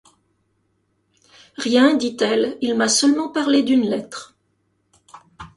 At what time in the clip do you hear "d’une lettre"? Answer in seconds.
3.61-4.35